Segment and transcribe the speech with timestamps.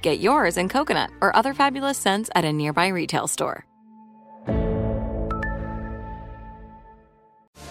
[0.00, 3.64] Get yours in coconut or other fabulous scents at a nearby retail store.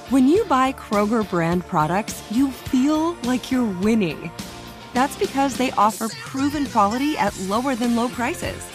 [0.09, 4.31] When you buy Kroger brand products, you feel like you're winning.
[4.93, 8.65] That's because they offer proven quality at lower than low prices.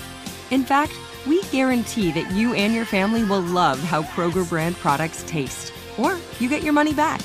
[0.51, 0.93] In fact,
[1.27, 6.19] we guarantee that you and your family will love how Kroger brand products taste, or
[6.39, 7.21] you get your money back.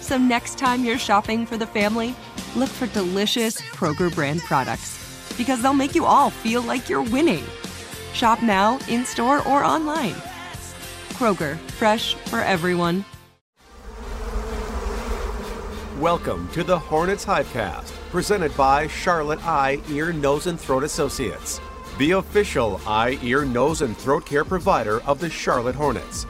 [0.00, 2.16] So next time you're shopping for the family,
[2.56, 5.01] look for delicious Kroger brand products
[5.42, 7.42] because they'll make you all feel like you're winning.
[8.12, 10.14] Shop now, in store, or online.
[11.18, 13.04] Kroger, fresh for everyone.
[15.98, 21.60] Welcome to the Hornets Hivecast, presented by Charlotte Eye, Ear, Nose, and Throat Associates,
[21.98, 26.24] the official eye, ear, nose, and throat care provider of the Charlotte Hornets.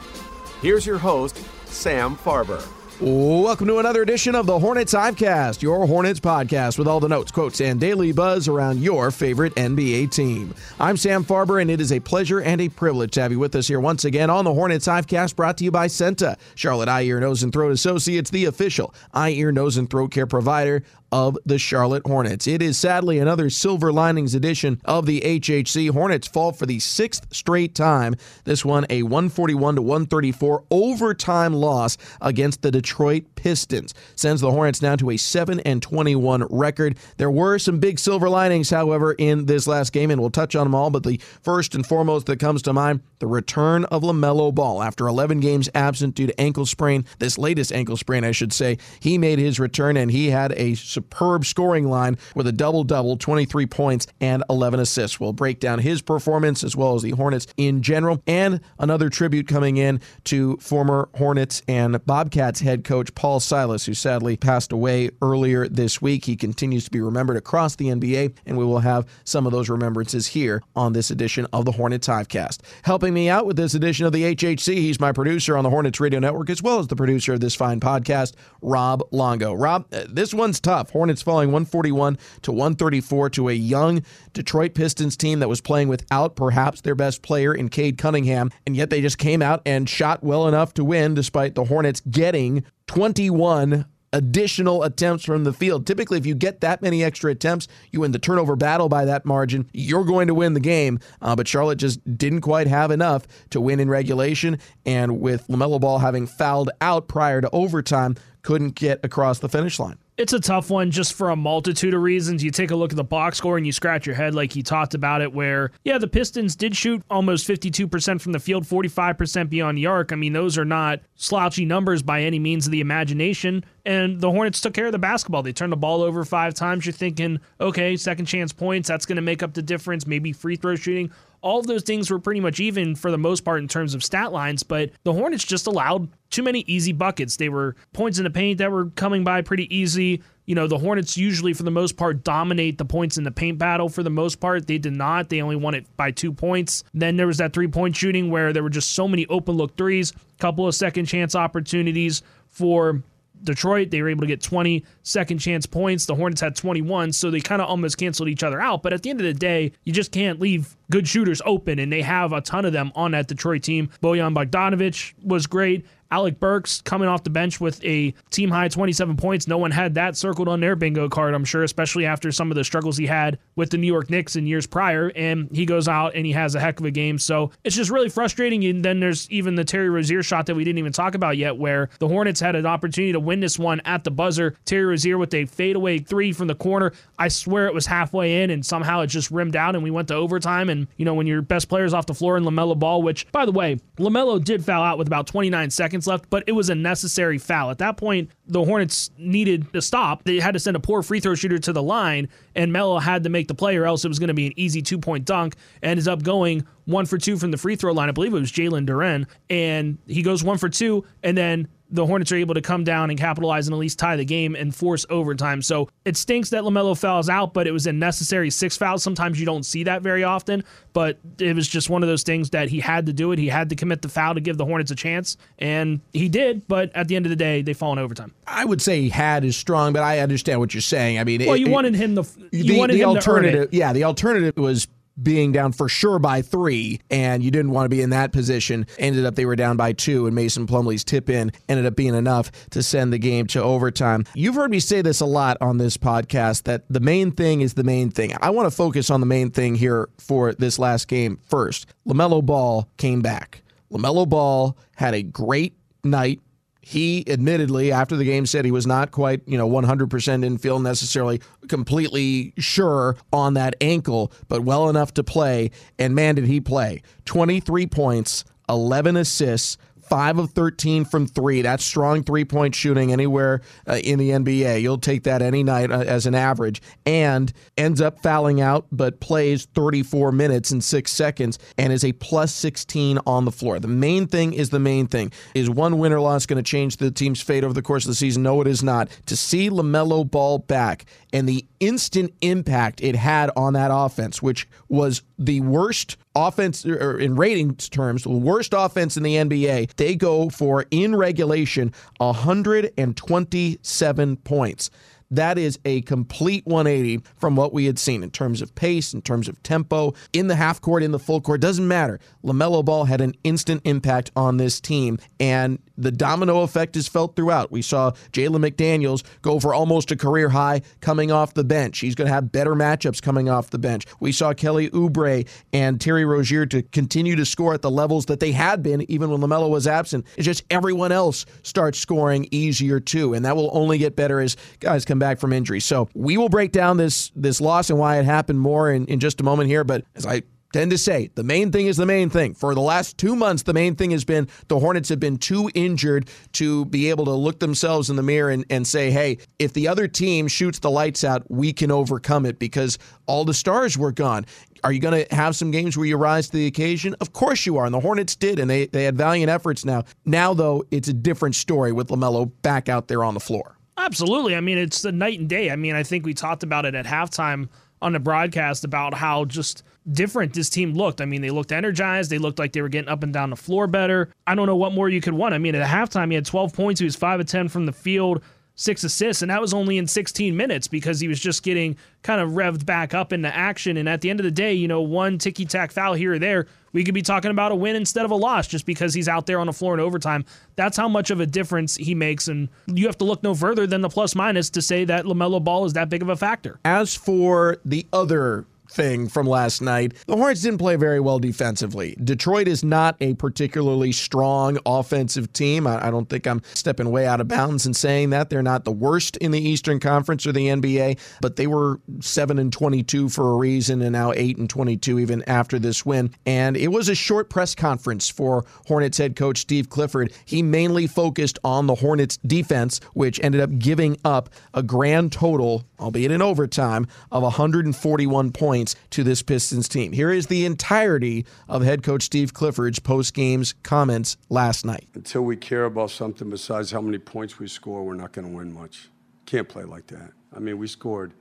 [0.59, 2.67] Here's your host, Sam Farber.
[3.05, 7.33] Welcome to another edition of the Hornets Hivecast, your Hornets podcast with all the notes,
[7.33, 10.55] quotes, and daily buzz around your favorite NBA team.
[10.79, 13.55] I'm Sam Farber, and it is a pleasure and a privilege to have you with
[13.55, 17.01] us here once again on the Hornets Hivecast, brought to you by CEENTA, Charlotte Eye,
[17.01, 20.81] Ear, Nose, and Throat Associates, the official eye, ear, nose, and throat care provider
[21.13, 22.47] of the Charlotte Hornets.
[22.47, 25.91] It is sadly another silver linings edition of the HHC.
[25.91, 28.15] Hornets fall for the sixth straight time.
[28.45, 34.79] This one a 141 to 134 overtime loss against the Detroit Pistons sends the Hornets
[34.79, 36.97] down to a 7 and 21 record.
[37.17, 40.65] There were some big silver linings, however, in this last game, and we'll touch on
[40.65, 40.89] them all.
[40.89, 45.07] But the first and foremost that comes to mind, the return of LaMelo Ball after
[45.07, 47.05] 11 games absent due to ankle sprain.
[47.19, 48.79] This latest ankle sprain, I should say.
[48.99, 53.17] He made his return and he had a superb scoring line with a double double,
[53.17, 55.19] 23 points and 11 assists.
[55.19, 59.47] We'll break down his performance as well as the Hornets in general, and another tribute
[59.47, 65.09] coming in to former Hornets and Bobcats head coach Paul Silas, who sadly passed away
[65.21, 66.25] earlier this week.
[66.25, 69.69] He continues to be remembered across the NBA, and we will have some of those
[69.69, 72.59] remembrances here on this edition of the Hornets Hivecast.
[72.83, 75.99] Helping me out with this edition of the HHC, he's my producer on the Hornets
[75.99, 79.53] Radio Network, as well as the producer of this fine podcast, Rob Longo.
[79.53, 80.92] Rob, uh, this one's tough.
[80.93, 86.35] Hornets falling 141 to 134 to a young Detroit Pistons team that was playing without
[86.35, 90.23] perhaps their best player in Cade Cunningham, and yet they just came out and shot
[90.23, 95.85] well enough to win despite the Hornets getting 21 additional attempts from the field.
[95.85, 99.25] Typically, if you get that many extra attempts, you win the turnover battle by that
[99.25, 100.99] margin, you're going to win the game.
[101.21, 104.59] Uh, but Charlotte just didn't quite have enough to win in regulation.
[104.85, 109.79] And with LaMelo Ball having fouled out prior to overtime, couldn't get across the finish
[109.79, 109.97] line.
[110.15, 112.43] It's a tough one just for a multitude of reasons.
[112.43, 114.61] You take a look at the box score and you scratch your head like you
[114.61, 119.49] talked about it, where, yeah, the Pistons did shoot almost 52% from the field, 45%
[119.49, 120.11] beyond the arc.
[120.11, 123.65] I mean, those are not slouchy numbers by any means of the imagination.
[123.87, 125.41] And the Hornets took care of the basketball.
[125.41, 126.85] They turned the ball over five times.
[126.85, 130.05] You're thinking, okay, second chance points, that's going to make up the difference.
[130.05, 131.11] Maybe free throw shooting
[131.43, 134.03] all of those things were pretty much even for the most part in terms of
[134.03, 137.35] stat lines, but the Hornets just allowed too many easy buckets.
[137.35, 140.23] They were points in the paint that were coming by pretty easy.
[140.45, 143.57] You know, the Hornets usually, for the most part, dominate the points in the paint
[143.57, 143.89] battle.
[143.89, 145.29] For the most part, they did not.
[145.29, 146.85] They only won it by two points.
[146.93, 149.75] Then there was that three point shooting where there were just so many open look
[149.75, 153.03] threes, couple of second chance opportunities for
[153.43, 156.05] Detroit, they were able to get 20 second chance points.
[156.05, 158.83] The Hornets had 21, so they kind of almost canceled each other out.
[158.83, 161.91] But at the end of the day, you just can't leave good shooters open, and
[161.91, 163.89] they have a ton of them on that Detroit team.
[164.01, 165.85] Bojan Bogdanovic was great.
[166.13, 169.47] Alec Burks coming off the bench with a team high 27 points.
[169.47, 172.55] No one had that circled on their bingo card, I'm sure, especially after some of
[172.55, 175.11] the struggles he had with the New York Knicks in years prior.
[175.15, 177.17] And he goes out and he has a heck of a game.
[177.17, 178.63] So it's just really frustrating.
[178.63, 181.57] And then there's even the Terry Rozier shot that we didn't even talk about yet,
[181.57, 184.55] where the Hornets had an opportunity to win this one at the buzzer.
[184.65, 186.93] Terry Rozier with a fadeaway three from the corner.
[187.17, 190.09] I swear it was halfway in, and somehow it just rimmed out, and we went
[190.09, 190.69] to overtime.
[190.69, 193.47] And, you know, when your best player's off the floor in LaMelo Ball, which, by
[193.47, 196.75] the way, LaMelo did foul out with about 29 seconds left, but it was a
[196.75, 197.71] necessary foul.
[197.71, 200.23] At that point, the Hornets needed to stop.
[200.23, 203.23] They had to send a poor free throw shooter to the line, and Melo had
[203.23, 205.25] to make the play, or else it was going to be an easy two point
[205.25, 205.55] dunk.
[205.81, 208.09] And ends up going one for two from the free throw line.
[208.09, 212.05] I believe it was Jalen Duren, and he goes one for two, and then the
[212.05, 214.73] Hornets are able to come down and capitalize and at least tie the game and
[214.73, 215.61] force overtime.
[215.61, 219.03] So it stinks that LaMelo fouls out, but it was a necessary six fouls.
[219.03, 220.63] Sometimes you don't see that very often,
[220.93, 223.39] but it was just one of those things that he had to do it.
[223.39, 226.67] He had to commit the foul to give the Hornets a chance, and he did,
[226.67, 228.33] but at the end of the day, they fall in overtime.
[228.47, 231.19] I would say he had is strong, but I understand what you're saying.
[231.19, 232.25] I mean, well, it, you wanted him to.
[232.51, 234.87] You the, wanted the him alternative, yeah, the alternative was
[235.21, 238.87] being down for sure by three, and you didn't want to be in that position.
[238.97, 242.15] Ended up they were down by two, and Mason Plumlee's tip in ended up being
[242.15, 244.25] enough to send the game to overtime.
[244.33, 247.73] You've heard me say this a lot on this podcast that the main thing is
[247.73, 248.33] the main thing.
[248.41, 251.87] I want to focus on the main thing here for this last game first.
[252.07, 253.61] LaMelo Ball came back.
[253.91, 256.41] LaMelo Ball had a great night
[256.85, 260.09] he admittedly after the game said he was not quite you know 100%
[260.41, 265.71] didn't feel necessarily completely sure on that ankle but well enough to play.
[265.97, 267.01] And man did he play.
[267.25, 269.77] 23 points 11 assists
[270.13, 271.63] 5 of 13 from 3.
[271.63, 274.79] That's strong three-point shooting anywhere uh, in the NBA.
[274.79, 279.19] You'll take that any night uh, as an average and ends up fouling out but
[279.19, 283.79] plays 34 minutes and 6 seconds and is a plus 16 on the floor.
[283.79, 285.31] The main thing is the main thing.
[285.55, 288.09] Is one win or loss going to change the team's fate over the course of
[288.09, 288.43] the season?
[288.43, 289.09] No, it is not.
[289.25, 294.67] To see LaMelo Ball back and the instant impact it had on that offense, which
[294.87, 299.93] was the worst offense or in ratings terms, the worst offense in the NBA.
[299.95, 304.89] They go for in regulation 127 points.
[305.31, 309.23] That is a complete 180 from what we had seen in terms of pace, in
[309.23, 311.59] terms of tempo, in the half court, in the full court.
[311.59, 312.19] Doesn't matter.
[312.43, 317.35] LaMelo Ball had an instant impact on this team, and the domino effect is felt
[317.35, 317.71] throughout.
[317.71, 321.99] We saw Jalen McDaniels go for almost a career high coming off the bench.
[321.99, 324.05] He's going to have better matchups coming off the bench.
[324.19, 328.39] We saw Kelly Oubre and Terry Rozier to continue to score at the levels that
[328.39, 330.25] they had been even when LaMelo was absent.
[330.35, 334.57] It's just everyone else starts scoring easier too, and that will only get better as
[334.79, 335.79] guys come back from injury.
[335.79, 339.19] So we will break down this this loss and why it happened more in, in
[339.19, 339.83] just a moment here.
[339.83, 340.43] But as I
[340.73, 342.53] tend to say the main thing is the main thing.
[342.53, 345.69] For the last two months, the main thing has been the Hornets have been too
[345.73, 349.73] injured to be able to look themselves in the mirror and, and say, hey, if
[349.73, 352.97] the other team shoots the lights out, we can overcome it because
[353.27, 354.45] all the stars were gone.
[354.83, 357.15] Are you going to have some games where you rise to the occasion?
[357.21, 357.85] Of course you are.
[357.85, 360.03] And the Hornets did, and they, they had valiant efforts now.
[360.25, 363.77] Now, though, it's a different story with LaMelo back out there on the floor.
[363.95, 364.55] Absolutely.
[364.55, 365.69] I mean, it's the night and day.
[365.69, 367.69] I mean, I think we talked about it at halftime
[368.01, 371.21] on the broadcast about how just different this team looked.
[371.21, 372.29] I mean, they looked energized.
[372.29, 374.29] They looked like they were getting up and down the floor better.
[374.45, 375.53] I don't know what more you could want.
[375.53, 376.99] I mean, at halftime, he had 12 points.
[376.99, 378.43] He was 5 of 10 from the field,
[378.75, 382.41] six assists, and that was only in 16 minutes because he was just getting kind
[382.41, 383.97] of revved back up into action.
[383.97, 386.39] And at the end of the day, you know, one ticky tack foul here or
[386.39, 389.27] there, we could be talking about a win instead of a loss just because he's
[389.27, 390.45] out there on the floor in overtime.
[390.75, 392.47] That's how much of a difference he makes.
[392.47, 395.63] And you have to look no further than the plus minus to say that LaMelo
[395.63, 396.79] Ball is that big of a factor.
[396.85, 400.13] As for the other thing from last night.
[400.27, 402.15] The Hornets didn't play very well defensively.
[402.23, 405.87] Detroit is not a particularly strong offensive team.
[405.87, 408.49] I, I, don't think I'm stepping way out of bounds in saying that.
[408.49, 412.59] They're not the worst in the Eastern Conference or the NBA, but they were 7
[412.59, 416.33] and 22 for a reason and now 8 and 22 even after this win.
[416.45, 420.33] And it was a short press conference for Hornets head coach Steve Clifford.
[420.45, 425.83] He mainly focused on the Hornets defense, which ended up giving up a grand total,
[426.03, 430.11] albeit in overtime, of 141 points to this Pistons team.
[430.11, 435.07] Here is the entirety of head coach Steve Clifford's post game's comments last night.
[435.13, 438.55] Until we care about something besides how many points we score, we're not going to
[438.55, 439.09] win much.
[439.45, 440.31] Can't play like that.
[440.55, 441.33] I mean, we scored.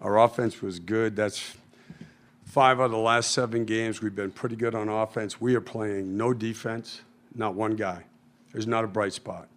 [0.00, 1.16] Our offense was good.
[1.16, 1.56] That's
[2.44, 4.02] five out of the last seven games.
[4.02, 5.40] We've been pretty good on offense.
[5.40, 7.02] We are playing no defense,
[7.34, 8.04] not one guy.
[8.52, 9.48] There's not a bright spot.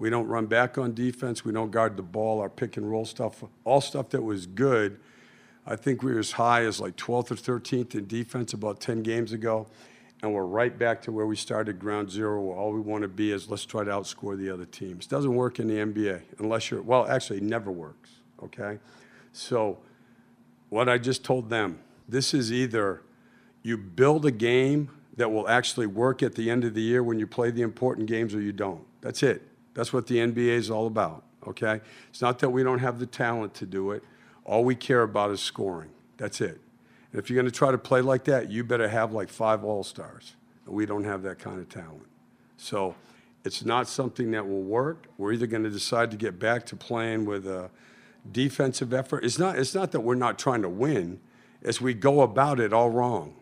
[0.00, 1.44] We don't run back on defense.
[1.44, 2.40] We don't guard the ball.
[2.40, 4.98] Our pick and roll stuff, all stuff that was good
[5.66, 9.02] I think we were as high as like 12th or 13th in defense about 10
[9.02, 9.66] games ago.
[10.22, 13.08] and we're right back to where we started ground zero where all we want to
[13.08, 15.06] be is let's try to outscore the other teams.
[15.06, 18.10] Doesn't work in the NBA unless you're, well, actually, it never works,
[18.42, 18.78] okay?
[19.32, 19.78] So,
[20.68, 23.02] what I just told them this is either
[23.62, 27.18] you build a game that will actually work at the end of the year when
[27.18, 28.84] you play the important games or you don't.
[29.00, 29.49] That's it.
[29.74, 31.80] That's what the NBA is all about, okay?
[32.10, 34.02] It's not that we don't have the talent to do it.
[34.44, 35.90] All we care about is scoring.
[36.16, 36.60] That's it.
[37.12, 39.64] And if you're going to try to play like that, you better have like five
[39.64, 40.34] All Stars.
[40.66, 42.06] And We don't have that kind of talent.
[42.56, 42.94] So
[43.44, 45.06] it's not something that will work.
[45.18, 47.70] We're either going to decide to get back to playing with a
[48.30, 49.24] defensive effort.
[49.24, 51.20] It's not, it's not that we're not trying to win,
[51.62, 53.34] it's we go about it all wrong.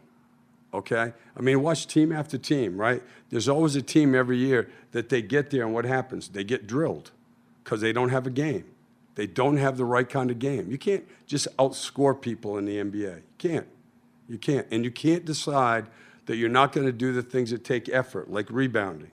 [0.73, 1.13] Okay?
[1.37, 3.03] I mean, watch team after team, right?
[3.31, 6.29] There's always a team every year that they get there, and what happens?
[6.29, 7.11] They get drilled
[7.65, 8.65] because they don't have a game.
[9.15, 10.71] They don't have the right kind of game.
[10.71, 13.17] You can't just outscore people in the NBA.
[13.17, 13.67] You can't.
[14.29, 14.67] You can't.
[14.71, 15.87] And you can't decide
[16.27, 19.11] that you're not going to do the things that take effort, like rebounding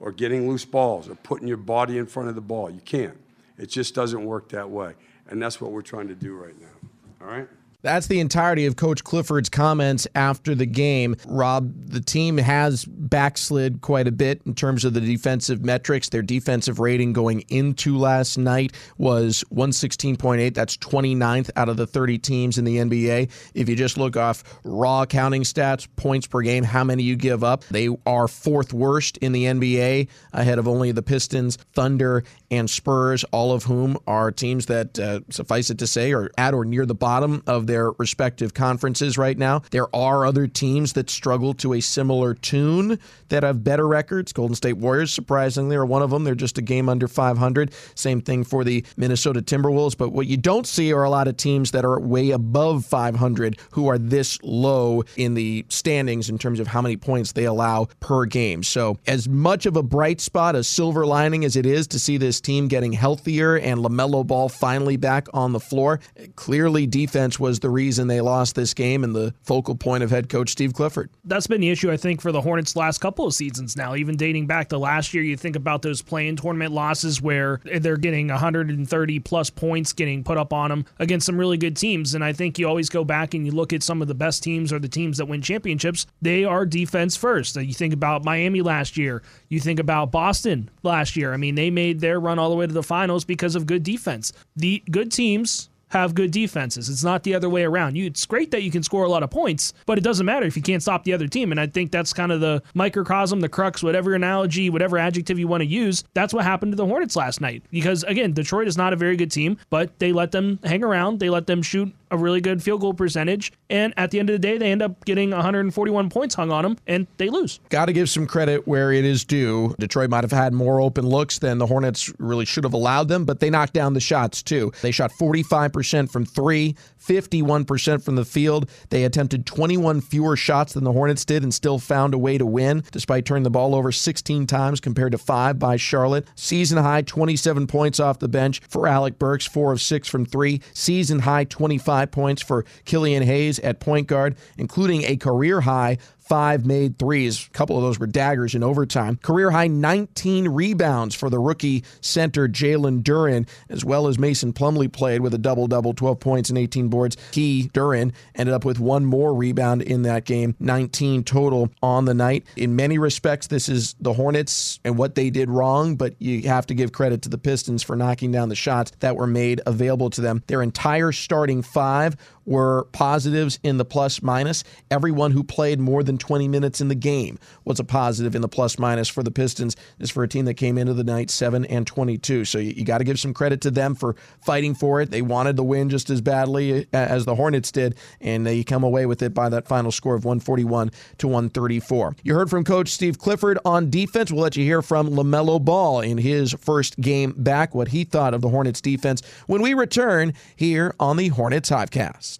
[0.00, 2.70] or getting loose balls or putting your body in front of the ball.
[2.70, 3.16] You can't.
[3.56, 4.94] It just doesn't work that way.
[5.28, 7.24] And that's what we're trying to do right now.
[7.26, 7.48] All right?
[7.82, 11.16] That's the entirety of Coach Clifford's comments after the game.
[11.26, 16.08] Rob, the team has backslid quite a bit in terms of the defensive metrics.
[16.10, 20.54] Their defensive rating going into last night was 116.8.
[20.54, 23.30] That's 29th out of the 30 teams in the NBA.
[23.54, 27.42] If you just look off raw counting stats, points per game, how many you give
[27.42, 32.68] up, they are fourth worst in the NBA, ahead of only the Pistons, Thunder, and
[32.68, 36.64] Spurs, all of whom are teams that, uh, suffice it to say, are at or
[36.64, 39.62] near the bottom of their respective conferences right now.
[39.70, 44.32] There are other teams that struggle to a similar tune that have better records.
[44.32, 46.24] Golden State Warriors, surprisingly, are one of them.
[46.24, 47.72] They're just a game under 500.
[47.94, 49.96] Same thing for the Minnesota Timberwolves.
[49.96, 53.58] But what you don't see are a lot of teams that are way above 500
[53.70, 57.86] who are this low in the standings in terms of how many points they allow
[58.00, 58.62] per game.
[58.62, 62.16] So, as much of a bright spot, a silver lining as it is to see
[62.16, 66.00] this team getting healthier and LaMelo Ball finally back on the floor,
[66.36, 70.28] clearly defense was the reason they lost this game and the focal point of head
[70.28, 71.10] coach Steve Clifford.
[71.24, 74.16] That's been the issue, I think, for the Hornets last couple of seasons now, even
[74.16, 75.22] dating back to last year.
[75.22, 80.38] You think about those play-in tournament losses where they're getting 130 plus points getting put
[80.38, 82.14] up on them against some really good teams.
[82.14, 84.42] And I think you always go back and you look at some of the best
[84.42, 87.56] teams or the teams that win championships, they are defense first.
[87.56, 91.32] You think about Miami last year, you think about Boston last year.
[91.32, 93.82] I mean, they made their run all the way to the finals because of good
[93.82, 94.32] defense.
[94.56, 96.88] The good teams have good defenses.
[96.88, 97.96] It's not the other way around.
[97.96, 100.46] You, it's great that you can score a lot of points, but it doesn't matter
[100.46, 101.50] if you can't stop the other team.
[101.50, 105.48] And I think that's kind of the microcosm, the crux, whatever analogy, whatever adjective you
[105.48, 106.04] want to use.
[106.14, 107.62] That's what happened to the Hornets last night.
[107.70, 111.20] Because again, Detroit is not a very good team, but they let them hang around.
[111.20, 113.52] They let them shoot a really good field goal percentage.
[113.68, 116.64] And at the end of the day, they end up getting 141 points hung on
[116.64, 117.60] them and they lose.
[117.68, 119.74] Got to give some credit where it is due.
[119.78, 123.24] Detroit might have had more open looks than the Hornets really should have allowed them,
[123.24, 124.72] but they knocked down the shots too.
[124.82, 128.70] They shot 45% from three, 51% from the field.
[128.90, 132.46] They attempted 21 fewer shots than the Hornets did and still found a way to
[132.46, 136.26] win, despite turning the ball over 16 times compared to five by Charlotte.
[136.34, 140.60] Season high 27 points off the bench for Alec Burks, four of six from three.
[140.72, 145.98] Season high 25 points for Killian Hayes at point guard, including a career high
[146.30, 147.44] five made threes.
[147.44, 149.16] A couple of those were daggers in overtime.
[149.16, 154.92] Career high 19 rebounds for the rookie center Jalen Duren, as well as Mason Plumlee
[154.92, 157.16] played with a double double, 12 points and 18 boards.
[157.32, 162.14] He, Duren, ended up with one more rebound in that game, 19 total on the
[162.14, 162.46] night.
[162.54, 166.64] In many respects, this is the Hornets and what they did wrong, but you have
[166.66, 170.10] to give credit to the Pistons for knocking down the shots that were made available
[170.10, 170.44] to them.
[170.46, 172.16] Their entire starting five
[172.50, 174.64] were positives in the plus minus.
[174.90, 178.48] Everyone who played more than 20 minutes in the game was a positive in the
[178.48, 179.76] plus minus for the Pistons.
[179.98, 182.44] This for a team that came into the night 7 and 22.
[182.44, 185.12] So you, you got to give some credit to them for fighting for it.
[185.12, 188.82] They wanted the win just as badly uh, as the Hornets did, and they come
[188.82, 192.16] away with it by that final score of 141 to 134.
[192.24, 194.32] You heard from Coach Steve Clifford on defense.
[194.32, 198.34] We'll let you hear from LaMelo Ball in his first game back, what he thought
[198.34, 202.39] of the Hornets defense when we return here on the Hornets Hivecast.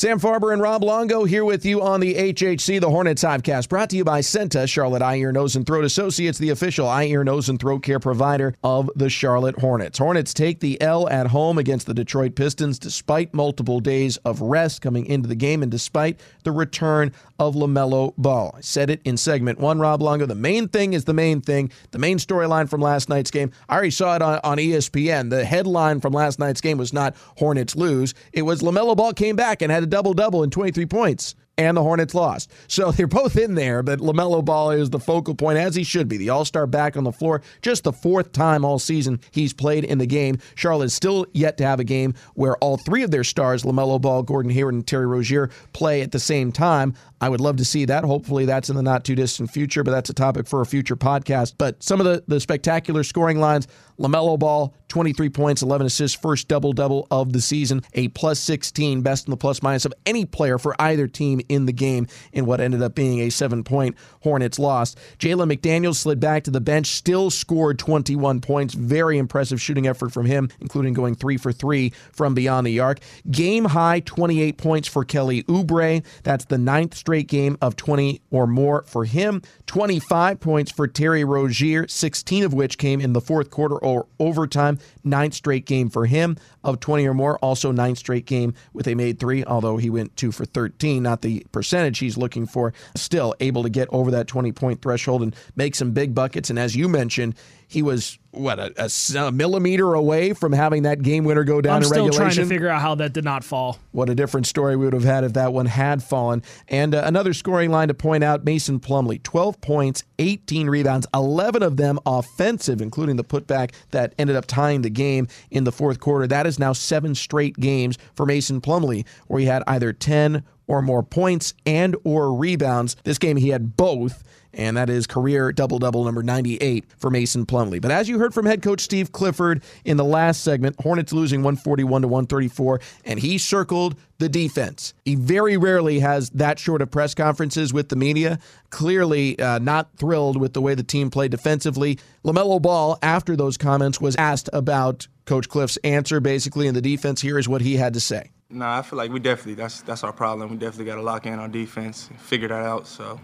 [0.00, 3.90] Sam Farber and Rob Longo here with you on the HHC, the Hornets Hivecast, brought
[3.90, 7.22] to you by CEENTA, Charlotte Eye, Ear, Nose, and Throat Associates, the official eye, ear,
[7.22, 9.98] nose, and throat care provider of the Charlotte Hornets.
[9.98, 14.80] Hornets take the L at home against the Detroit Pistons despite multiple days of rest
[14.80, 18.54] coming into the game and despite the return of LaMelo Ball.
[18.56, 20.24] I said it in segment one, Rob Longo.
[20.24, 21.70] The main thing is the main thing.
[21.90, 23.50] The main storyline from last night's game.
[23.68, 25.28] I already saw it on, on ESPN.
[25.28, 28.14] The headline from last night's game was not Hornets lose.
[28.32, 31.82] It was LaMelo Ball came back and had double double and 23 points and the
[31.82, 32.50] Hornets lost.
[32.68, 36.08] So they're both in there, but LaMelo Ball is the focal point, as he should
[36.08, 36.16] be.
[36.16, 39.84] The All Star back on the floor, just the fourth time all season he's played
[39.84, 40.38] in the game.
[40.54, 44.00] Charlotte is still yet to have a game where all three of their stars, LaMelo
[44.00, 46.94] Ball, Gordon Hayward, and Terry Rozier, play at the same time.
[47.20, 48.04] I would love to see that.
[48.04, 50.96] Hopefully, that's in the not too distant future, but that's a topic for a future
[50.96, 51.54] podcast.
[51.58, 53.68] But some of the, the spectacular scoring lines
[54.00, 59.02] LaMelo Ball, 23 points, 11 assists, first double double of the season, a plus 16,
[59.02, 62.46] best in the plus minus of any player for either team in the game in
[62.46, 64.96] what ended up being a seven point Hornets loss.
[65.18, 68.72] Jalen McDaniels slid back to the bench, still scored 21 points.
[68.74, 73.00] Very impressive shooting effort from him, including going three for three from beyond the arc.
[73.30, 76.02] Game high 28 points for Kelly Oubre.
[76.22, 79.42] That's the ninth game of 20 or more for him.
[79.66, 84.78] 25 points for Terry Rozier, 16 of which came in the fourth quarter or overtime.
[85.04, 87.38] Ninth straight game for him of 20 or more.
[87.38, 91.22] Also, ninth straight game with a made three, although he went two for 13, not
[91.22, 92.72] the percentage he's looking for.
[92.94, 96.50] Still able to get over that 20 point threshold and make some big buckets.
[96.50, 97.34] And as you mentioned,
[97.70, 101.76] he was what a, a, a, millimeter away from having that game winner go down
[101.76, 102.34] I'm still regulation.
[102.34, 103.78] trying to figure out how that did not fall.
[103.92, 106.42] What a different story we would have had if that one had fallen.
[106.66, 111.62] And uh, another scoring line to point out: Mason Plumlee, 12 points, 18 rebounds, 11
[111.62, 116.00] of them offensive, including the putback that ended up tying the game in the fourth
[116.00, 116.26] quarter.
[116.26, 120.82] That is now seven straight games for Mason Plumlee, where he had either 10 or
[120.82, 122.96] more points and or rebounds.
[123.04, 127.46] This game he had both and that is career double double number 98 for Mason
[127.46, 127.80] Plumlee.
[127.80, 131.40] But as you heard from head coach Steve Clifford in the last segment, Hornets losing
[131.40, 134.94] 141 to 134, and he circled the defense.
[135.04, 138.38] He very rarely has that short of press conferences with the media.
[138.70, 141.98] Clearly, uh, not thrilled with the way the team played defensively.
[142.24, 147.20] LaMelo Ball, after those comments, was asked about Coach Cliff's answer basically in the defense.
[147.20, 148.30] Here is what he had to say.
[148.50, 150.50] Nah, I feel like we definitely that's that's our problem.
[150.50, 152.88] We definitely got to lock in on defense, figure that out.
[152.88, 153.20] So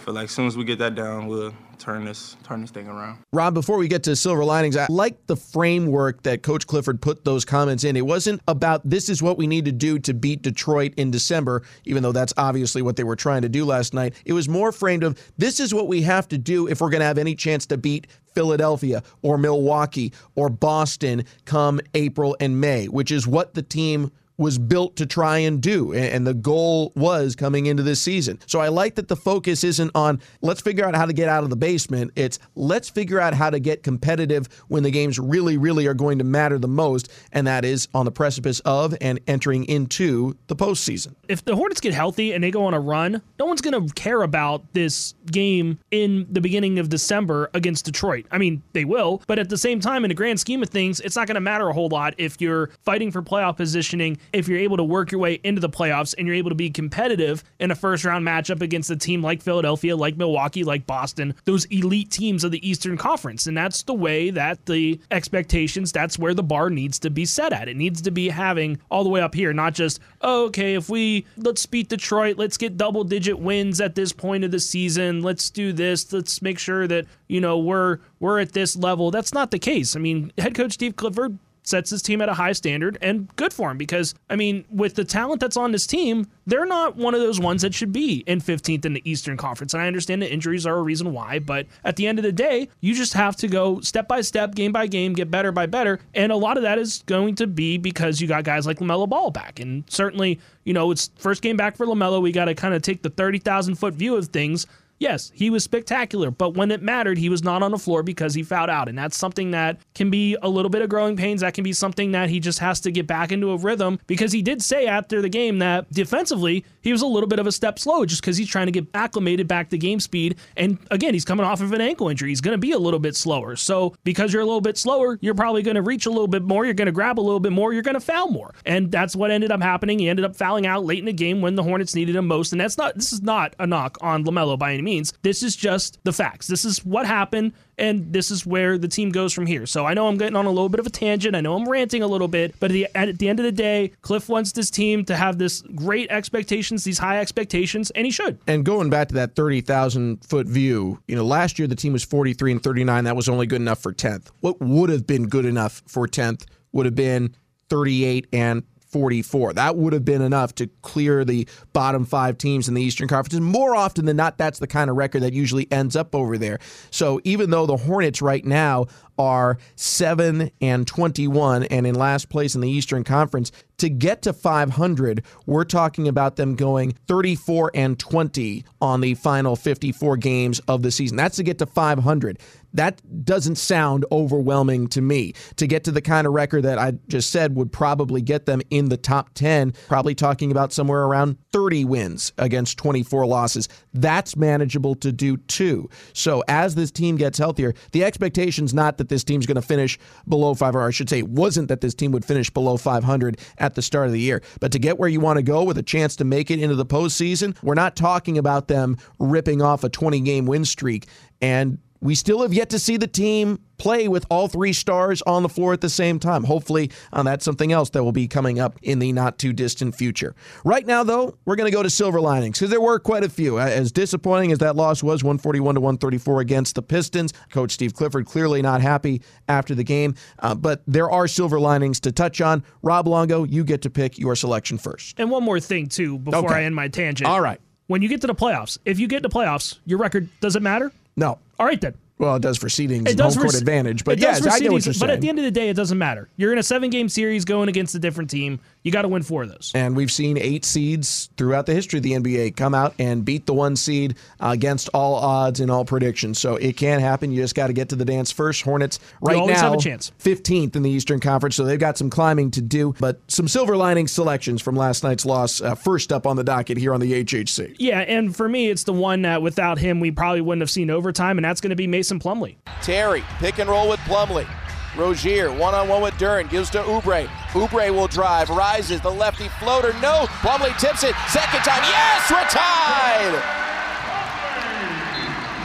[0.00, 2.88] feel like as soon as we get that down, we'll turn this turn this thing
[2.88, 3.18] around.
[3.32, 7.24] Rob, before we get to silver linings, I like the framework that Coach Clifford put
[7.24, 7.96] those comments in.
[7.96, 11.62] It wasn't about this is what we need to do to beat Detroit in December,
[11.84, 14.14] even though that's obviously what they were trying to do last night.
[14.24, 17.00] It was more framed of this is what we have to do if we're going
[17.00, 22.86] to have any chance to beat Philadelphia or Milwaukee or Boston come April and May,
[22.86, 25.92] which is what the team was built to try and do.
[25.92, 28.40] And the goal was coming into this season.
[28.46, 31.44] So I like that the focus isn't on let's figure out how to get out
[31.44, 32.12] of the basement.
[32.16, 36.18] It's let's figure out how to get competitive when the games really, really are going
[36.18, 37.12] to matter the most.
[37.32, 41.14] And that is on the precipice of and entering into the postseason.
[41.28, 43.92] If the Hornets get healthy and they go on a run, no one's going to
[43.94, 48.24] care about this game in the beginning of December against Detroit.
[48.30, 50.98] I mean, they will, but at the same time, in the grand scheme of things,
[51.00, 54.48] it's not going to matter a whole lot if you're fighting for playoff positioning if
[54.48, 57.44] you're able to work your way into the playoffs and you're able to be competitive
[57.58, 61.64] in a first round matchup against a team like Philadelphia, like Milwaukee, like Boston, those
[61.66, 63.46] elite teams of the Eastern Conference.
[63.46, 67.52] And that's the way that the expectations, that's where the bar needs to be set
[67.52, 67.68] at.
[67.68, 70.88] It needs to be having all the way up here, not just, oh, okay, if
[70.88, 75.22] we let's beat Detroit, let's get double digit wins at this point of the season,
[75.22, 79.10] let's do this, let's make sure that, you know, we're we're at this level.
[79.10, 79.96] That's not the case.
[79.96, 83.52] I mean, head coach Steve Clifford sets his team at a high standard and good
[83.52, 87.14] for him because I mean with the talent that's on this team they're not one
[87.14, 89.72] of those ones that should be in 15th in the Eastern Conference.
[89.74, 92.32] And I understand the injuries are a reason why but at the end of the
[92.32, 95.66] day you just have to go step by step game by game get better by
[95.66, 96.00] better.
[96.14, 99.08] And a lot of that is going to be because you got guys like LaMelo
[99.08, 99.60] Ball back.
[99.60, 102.20] And certainly you know it's first game back for LaMelo.
[102.20, 104.66] We got to kind of take the 30,000 foot view of things
[105.00, 108.34] yes, he was spectacular, but when it mattered, he was not on the floor because
[108.34, 108.88] he fouled out.
[108.88, 111.40] And that's something that can be a little bit of growing pains.
[111.40, 114.30] That can be something that he just has to get back into a rhythm because
[114.30, 117.52] he did say after the game that defensively, he was a little bit of a
[117.52, 120.36] step slow just because he's trying to get acclimated back to game speed.
[120.56, 122.30] And again, he's coming off of an ankle injury.
[122.30, 123.56] He's going to be a little bit slower.
[123.56, 126.42] So because you're a little bit slower, you're probably going to reach a little bit
[126.42, 126.64] more.
[126.64, 127.72] You're going to grab a little bit more.
[127.72, 128.54] You're going to foul more.
[128.64, 129.98] And that's what ended up happening.
[129.98, 132.52] He ended up fouling out late in the game when the Hornets needed him most.
[132.52, 135.12] And that's not, this is not a knock on LaMelo by any means.
[135.22, 136.46] This is just the facts.
[136.46, 139.66] This is what happened and this is where the team goes from here.
[139.66, 141.34] So I know I'm getting on a little bit of a tangent.
[141.34, 143.52] I know I'm ranting a little bit, but at the, at the end of the
[143.52, 148.12] day, Cliff wants this team to have this great expectations, these high expectations, and he
[148.12, 148.38] should.
[148.46, 152.04] And going back to that 30,000 foot view, you know, last year the team was
[152.04, 153.04] 43 and 39.
[153.04, 154.28] That was only good enough for 10th.
[154.40, 157.34] What would have been good enough for 10th would have been
[157.68, 159.54] 38 and 44.
[159.54, 163.34] That would have been enough to clear the bottom five teams in the Eastern Conference.
[163.34, 166.38] And more often than not, that's the kind of record that usually ends up over
[166.38, 166.58] there.
[166.90, 168.86] So even though the Hornets right now
[169.18, 174.32] are 7 and 21 and in last place in the Eastern Conference, to get to
[174.32, 180.82] 500, we're talking about them going 34 and 20 on the final 54 games of
[180.82, 181.16] the season.
[181.16, 182.38] That's to get to 500.
[182.74, 185.34] That doesn't sound overwhelming to me.
[185.56, 188.60] To get to the kind of record that I just said would probably get them
[188.70, 193.68] in the top 10, probably talking about somewhere around 30 wins against 24 losses.
[193.94, 195.88] That's manageable to do too.
[196.12, 199.98] So as this team gets healthier, the expectation's not that this team's going to finish
[200.28, 203.38] below 5 or I should say it wasn't that this team would finish below 500
[203.58, 204.42] at the start of the year.
[204.60, 206.76] But to get where you want to go with a chance to make it into
[206.76, 211.06] the postseason, we're not talking about them ripping off a 20 game win streak
[211.40, 215.42] and we still have yet to see the team play with all three stars on
[215.42, 216.44] the floor at the same time.
[216.44, 219.94] Hopefully, uh, that's something else that will be coming up in the not too distant
[219.94, 220.34] future.
[220.64, 223.28] Right now, though, we're going to go to silver linings because there were quite a
[223.28, 223.58] few.
[223.58, 228.26] As disappointing as that loss was, 141 to 134 against the Pistons, Coach Steve Clifford
[228.26, 230.14] clearly not happy after the game.
[230.38, 232.62] Uh, but there are silver linings to touch on.
[232.82, 235.18] Rob Longo, you get to pick your selection first.
[235.18, 236.54] And one more thing too before Okay.
[236.54, 237.28] I end my tangent.
[237.28, 237.60] All right.
[237.86, 240.62] When you get to the playoffs, if you get to playoffs, your record does it
[240.62, 240.92] matter?
[241.16, 241.38] No.
[241.60, 241.94] All right then.
[242.16, 244.04] Well, it does for seedings It does home for court se- advantage.
[244.04, 245.50] But it does yes, for I get what you're But at the end of the
[245.50, 246.28] day, it doesn't matter.
[246.36, 248.60] You're in a seven game series going against a different team.
[248.82, 249.72] You got to win four of those.
[249.74, 253.44] And we've seen eight seeds throughout the history of the NBA come out and beat
[253.46, 256.38] the one seed uh, against all odds and all predictions.
[256.38, 257.30] So it can happen.
[257.30, 258.62] You just got to get to the dance first.
[258.62, 260.12] Hornets right always now have a chance.
[260.20, 262.94] 15th in the Eastern Conference, so they've got some climbing to do.
[262.98, 265.60] But some silver lining selections from last night's loss.
[265.60, 267.76] Uh, first up on the docket here on the HHC.
[267.78, 270.88] Yeah, and for me, it's the one that without him, we probably wouldn't have seen
[270.90, 272.56] overtime, and that's going to be Mason Plumlee.
[272.82, 274.48] Terry, pick and roll with Plumlee.
[274.96, 277.28] Rozier, one on one with Duren, gives to Oubre.
[277.52, 280.26] Oubre will drive, rises, the lefty floater, no.
[280.42, 283.60] Plumlee tips it, second time, yes, we're tied!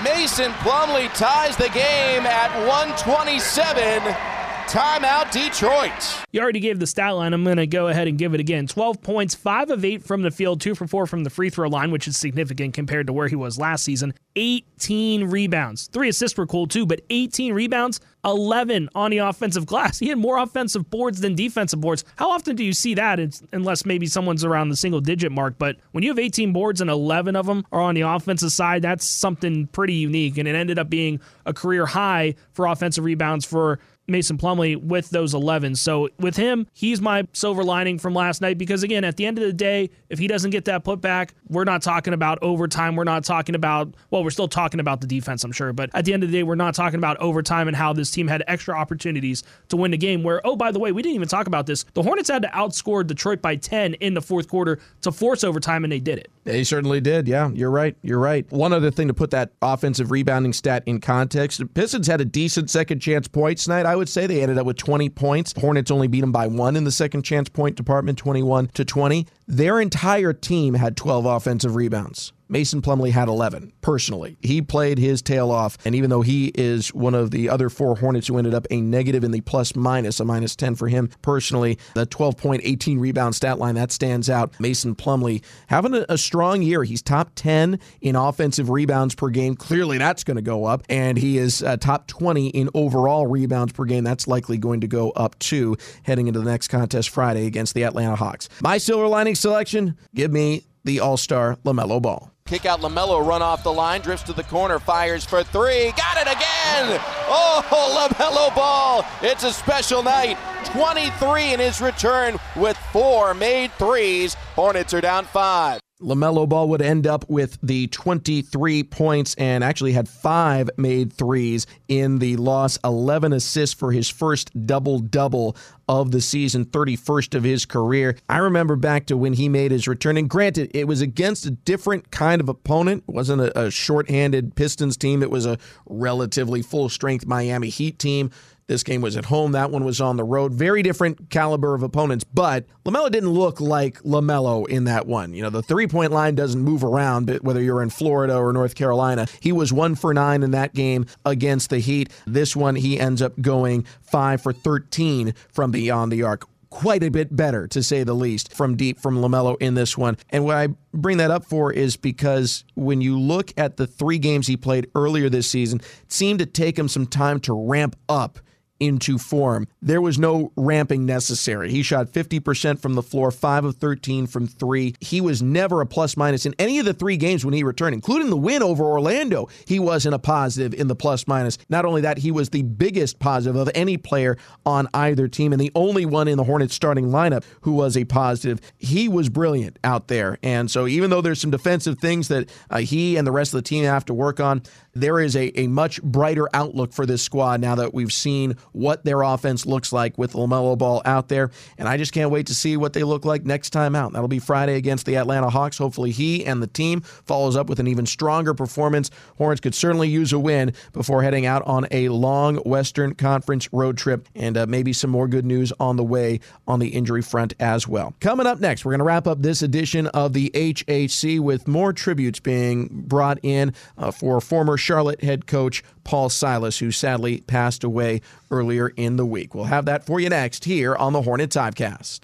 [0.03, 4.34] Mason Plumlee ties the game at 127.
[4.67, 6.25] Timeout, Detroit.
[6.31, 7.33] You already gave the stat line.
[7.33, 8.65] I'm going to go ahead and give it again.
[8.67, 11.69] 12 points, 5 of 8 from the field, 2 for 4 from the free throw
[11.69, 14.13] line, which is significant compared to where he was last season.
[14.35, 15.87] 18 rebounds.
[15.87, 19.99] 3 assists were cool too, but 18 rebounds, 11 on the offensive glass.
[20.05, 22.03] He had more offensive boards than defensive boards.
[22.17, 25.55] How often do you see that it's, unless maybe someone's around the single digit mark?
[25.57, 28.81] But when you have 18 boards and 11 of them are on the offensive side,
[28.81, 30.37] that's something pretty unique.
[30.37, 35.09] And it ended up being a career high for offensive rebounds for Mason Plumlee with
[35.09, 35.75] those 11.
[35.75, 39.37] So with him, he's my silver lining from last night because, again, at the end
[39.37, 42.95] of the day, if he doesn't get that putback, we're not talking about overtime.
[42.95, 45.73] We're not talking about, well, we're still talking about the defense, I'm sure.
[45.73, 48.11] But at the end of the day, we're not talking about overtime and how this
[48.11, 50.23] team had extra opportunities to win the game.
[50.23, 51.83] Where, oh, by the way, we didn't even talk about this.
[51.93, 55.83] The Hornets had to outscore Detroit by 10 in the fourth quarter to force overtime,
[55.83, 56.29] and they did it.
[56.43, 57.27] They certainly did.
[57.27, 57.95] Yeah, you're right.
[58.01, 58.49] You're right.
[58.51, 62.69] One other thing to put that offensive rebounding stat in context Pistons had a decent
[62.69, 64.27] second chance points night, I would say.
[64.27, 65.53] They ended up with 20 points.
[65.57, 69.27] Hornets only beat them by one in the second chance point department, 21 to 20.
[69.47, 72.33] Their entire team had 12 offensive rebounds.
[72.47, 74.37] Mason Plumlee had 11 personally.
[74.41, 77.95] He played his tail off, and even though he is one of the other four
[77.95, 81.09] Hornets who ended up a negative in the plus minus, a minus 10 for him
[81.21, 84.57] personally, the 12 point, 18 rebound stat line that stands out.
[84.59, 86.83] Mason Plumlee having a, a strong year.
[86.83, 89.55] He's top 10 in offensive rebounds per game.
[89.55, 93.73] Clearly, that's going to go up, and he is uh, top 20 in overall rebounds
[93.73, 94.03] per game.
[94.03, 97.83] That's likely going to go up too heading into the next contest Friday against the
[97.83, 98.49] Atlanta Hawks.
[98.61, 102.31] My silver lining selection: give me the All Star LaMelo Ball.
[102.45, 105.91] Kick out LaMelo, run off the line, drifts to the corner, fires for three.
[105.97, 107.01] Got it again!
[107.27, 109.03] Oh, LaMelo ball.
[109.23, 110.37] It's a special night.
[110.65, 114.35] 23 in his return with four made threes.
[114.55, 115.79] Hornets are down five.
[116.01, 121.65] LaMelo Ball would end up with the 23 points and actually had five made threes
[121.87, 125.55] in the loss, 11 assists for his first double double
[125.87, 128.17] of the season, 31st of his career.
[128.27, 131.51] I remember back to when he made his return, and granted, it was against a
[131.51, 133.05] different kind of opponent.
[133.07, 137.99] It wasn't a, a shorthanded Pistons team, it was a relatively full strength Miami Heat
[137.99, 138.31] team.
[138.67, 139.51] This game was at home.
[139.51, 140.51] That one was on the road.
[140.51, 145.35] Very different caliber of opponents, but LaMelo didn't look like LaMelo in that one.
[145.35, 148.51] You know, the three point line doesn't move around, but whether you're in Florida or
[148.51, 152.11] North Carolina, he was one for nine in that game against the Heat.
[152.25, 157.09] This one, he ends up going five for 13 from beyond the arc quite a
[157.09, 160.17] bit better, to say the least, from deep from LaMelo in this one.
[160.29, 164.17] And what I bring that up for is because when you look at the three
[164.17, 167.95] games he played earlier this season, it seemed to take him some time to ramp
[168.09, 168.39] up
[168.79, 169.67] into form.
[169.81, 171.71] There was no ramping necessary.
[171.71, 174.95] He shot 50% from the floor, 5 of 13 from 3.
[174.99, 177.93] He was never a plus minus in any of the 3 games when he returned,
[177.93, 179.47] including the win over Orlando.
[179.65, 181.57] He wasn't a positive in the plus minus.
[181.69, 185.61] Not only that, he was the biggest positive of any player on either team and
[185.61, 188.59] the only one in the Hornets starting lineup who was a positive.
[188.77, 190.37] He was brilliant out there.
[190.43, 193.57] And so even though there's some defensive things that uh, he and the rest of
[193.59, 197.21] the team have to work on, there is a, a much brighter outlook for this
[197.21, 201.51] squad now that we've seen what their offense looks like with LaMelo Ball out there.
[201.77, 204.13] And I just can't wait to see what they look like next time out.
[204.13, 205.77] That'll be Friday against the Atlanta Hawks.
[205.77, 209.09] Hopefully, he and the team follows up with an even stronger performance.
[209.37, 213.97] Hornets could certainly use a win before heading out on a long Western Conference road
[213.97, 217.53] trip, and uh, maybe some more good news on the way on the injury front
[217.59, 218.13] as well.
[218.19, 221.93] Coming up next, we're going to wrap up this edition of the HHC with more
[221.93, 227.83] tributes being brought in uh, for former Charlotte head coach Paul Silas, who sadly passed
[227.83, 229.55] away earlier in the week.
[229.55, 232.21] We'll have that for you next here on the Hornet Hivecast.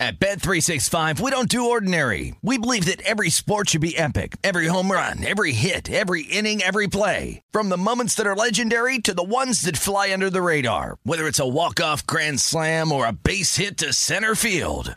[0.00, 2.34] At Bet365, we don't do ordinary.
[2.40, 4.38] We believe that every sport should be epic.
[4.42, 7.42] Every home run, every hit, every inning, every play.
[7.52, 10.96] From the moments that are legendary to the ones that fly under the radar.
[11.02, 14.96] Whether it's a walk-off grand slam or a base hit to center field.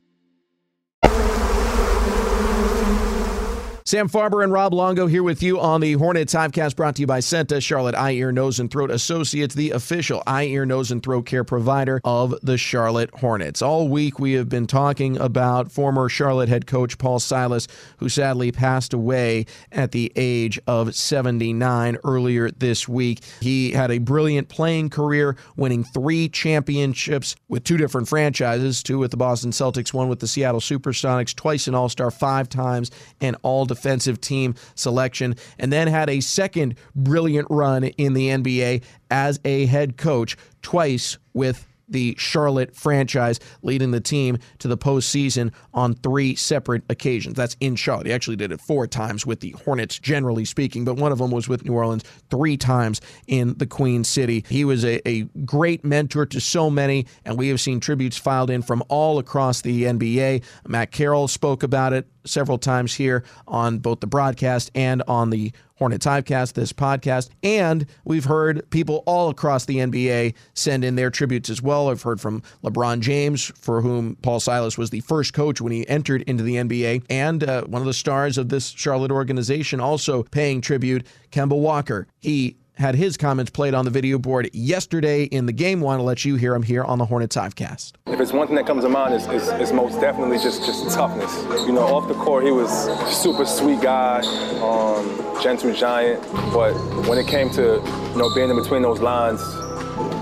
[3.91, 7.07] Sam Farber and Rob Longo here with you on the Hornets Hivecast brought to you
[7.07, 11.03] by CEENTA, Charlotte Eye, Ear, Nose, and Throat Associates, the official eye, ear, nose, and
[11.03, 13.61] throat care provider of the Charlotte Hornets.
[13.61, 18.53] All week we have been talking about former Charlotte head coach Paul Silas, who sadly
[18.53, 23.19] passed away at the age of 79 earlier this week.
[23.41, 29.11] He had a brilliant playing career, winning three championships with two different franchises two with
[29.11, 33.35] the Boston Celtics, one with the Seattle Supersonics, twice an All Star, five times, and
[33.41, 39.39] all defensive team selection, and then had a second brilliant run in the NBA as
[39.43, 45.93] a head coach, twice with the Charlotte franchise, leading the team to the postseason on
[45.93, 47.35] three separate occasions.
[47.35, 48.07] That's in Charlotte.
[48.07, 51.31] He actually did it four times with the Hornets, generally speaking, but one of them
[51.31, 54.45] was with New Orleans three times in the Queen City.
[54.47, 58.49] He was a, a great mentor to so many, and we have seen tributes filed
[58.49, 60.43] in from all across the NBA.
[60.67, 65.51] Matt Carroll spoke about it several times here on both the broadcast and on the
[65.81, 67.29] Hornets Hivecast, this podcast.
[67.41, 71.89] And we've heard people all across the NBA send in their tributes as well.
[71.89, 75.87] I've heard from LeBron James, for whom Paul Silas was the first coach when he
[75.89, 80.21] entered into the NBA, and uh, one of the stars of this Charlotte organization also
[80.21, 82.05] paying tribute, Kemba Walker.
[82.19, 85.81] He had his comments played on the video board yesterday in the game.
[85.81, 87.93] Want to let you hear him here on the Hornets Hivecast.
[88.07, 90.89] If it's one thing that comes to mind, it's, it's, it's, most definitely just just
[90.91, 91.33] toughness.
[91.65, 92.69] You know, off the court, he was
[93.15, 94.21] super sweet guy,
[94.61, 96.21] um, gentle giant.
[96.53, 96.73] But
[97.07, 99.41] when it came to you know being in between those lines,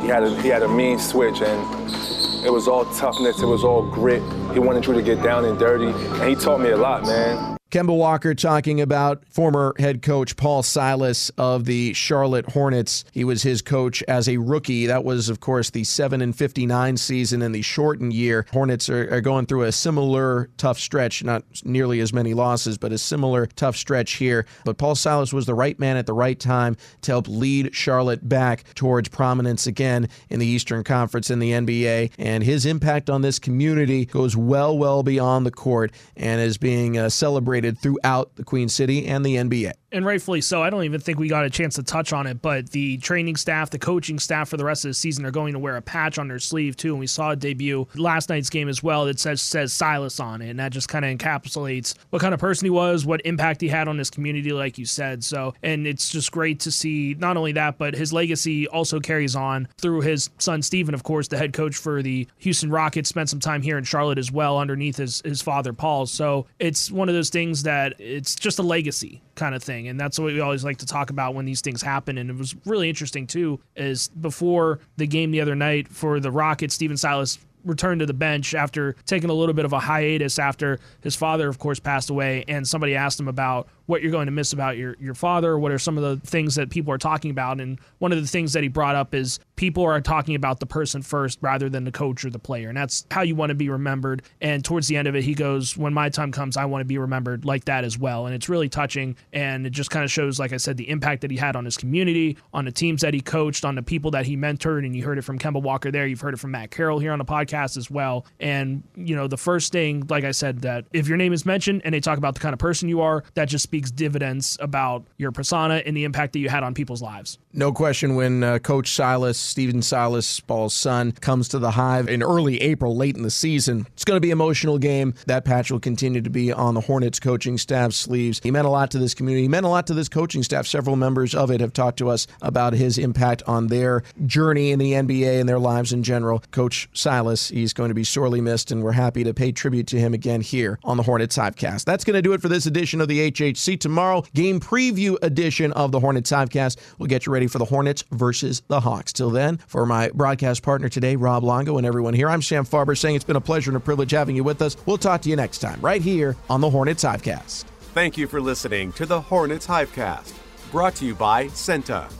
[0.02, 3.42] he had a, he had a mean switch, and it was all toughness.
[3.42, 4.22] It was all grit.
[4.54, 7.49] He wanted you to get down and dirty, and he taught me a lot, man.
[7.72, 13.06] Kemba Walker talking about former head coach Paul Silas of the Charlotte Hornets.
[13.12, 14.88] He was his coach as a rookie.
[14.88, 18.48] That was, of course, the 7 and 59 season in the shortened year.
[18.52, 22.92] Hornets are, are, going through a similar tough stretch, not nearly as many losses, but
[22.92, 24.48] a similar tough stretch here.
[24.66, 28.28] But Paul Silas was the right man at the right time to help lead Charlotte
[28.28, 32.14] back towards prominence again in the Eastern Conference in the NBA.
[32.18, 36.98] And his impact on this community goes well, well beyond the court and is being
[36.98, 40.62] uh, celebrated throughout the Queen City and the NBA and rightfully so.
[40.62, 43.36] I don't even think we got a chance to touch on it, but the training
[43.36, 45.82] staff, the coaching staff for the rest of the season are going to wear a
[45.82, 46.92] patch on their sleeve too.
[46.92, 50.42] And we saw a debut last night's game as well that says says Silas on
[50.42, 53.62] it, and that just kind of encapsulates what kind of person he was, what impact
[53.62, 55.24] he had on this community, like you said.
[55.24, 59.36] So, and it's just great to see not only that, but his legacy also carries
[59.36, 63.30] on through his son Stephen, of course, the head coach for the Houston Rockets, spent
[63.30, 66.06] some time here in Charlotte as well, underneath his his father Paul.
[66.06, 69.88] So it's one of those things that it's just a legacy kind of thing.
[69.88, 72.18] And that's what we always like to talk about when these things happen.
[72.18, 76.30] And it was really interesting, too, is before the game the other night for the
[76.30, 80.40] Rockets, Stephen Silas returned to the bench after taking a little bit of a hiatus
[80.40, 82.46] after his father, of course, passed away.
[82.48, 85.58] And somebody asked him about what you're going to miss about your, your father.
[85.58, 87.60] What are some of the things that people are talking about?
[87.60, 90.68] And one of the things that he brought up is people are talking about the
[90.68, 92.70] person first rather than the coach or the player.
[92.70, 94.22] And that's how you want to be remembered.
[94.42, 96.86] And towards the end of it, he goes, When my time comes, I want to
[96.86, 98.28] be remembered like that as well.
[98.28, 99.16] And it's really touching.
[99.34, 101.66] And it just kind of shows, like I said, the impact that he had on
[101.66, 104.86] his community, on the teams that he coached, on the people that he mentored.
[104.86, 106.06] And you heard it from Kemba Walker there.
[106.06, 108.28] You've heard it from Matt Carroll here on the podcast as well.
[108.40, 111.82] And, you know, the first thing, like I said, that if your name is mentioned
[111.84, 115.06] and they talk about the kind of person you are, that just speaks dividends about
[115.18, 117.38] your persona and the impact that you had on people's lives.
[117.54, 122.22] No question when uh, Coach Silas, Stephen Silas, Paul's son, comes to the Hive in
[122.22, 125.14] early April, late in the season, it's going to be an emotional game.
[125.26, 128.40] That patch will continue to be on the Hornets coaching staff sleeves.
[128.44, 129.44] He meant a lot to this community.
[129.44, 130.68] He meant a lot to this coaching staff.
[130.68, 134.80] Several members of it have talked to us about his impact on their journey in
[134.80, 136.44] the NBA and their lives in general.
[136.52, 140.00] Coach Silas, he's going to be sorely missed, and we're happy to pay tribute to
[140.00, 141.86] him again here on the Hornets Hivecast.
[141.86, 143.20] That's going to do it for this edition of the
[143.60, 143.80] HHC.
[143.80, 146.78] Tomorrow, game preview edition of the Hornets Hivecast.
[146.98, 149.14] We'll get you ready for the Hornets versus the Hawks.
[149.14, 152.98] Till then, for my broadcast partner today, Rob Longo, and everyone here, I'm Sam Farber
[152.98, 154.78] saying it's been a pleasure and a privilege having you with us.
[154.86, 157.66] We'll talk to you next time, right here on the Hornets Hivecast.
[157.94, 160.34] Thank you for listening to the Hornets Hivecast,
[160.72, 162.12] brought to you by CEENTA,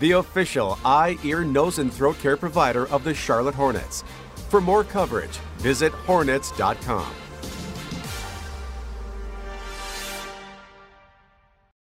[0.00, 4.04] the official eye, ear, nose, and throat care provider of the Charlotte Hornets.
[4.48, 7.25] For more coverage, visit hornets.com.